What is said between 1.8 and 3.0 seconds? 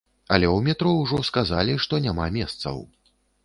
што няма месцаў.